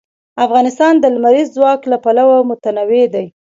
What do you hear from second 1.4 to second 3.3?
ځواک له پلوه متنوع دی.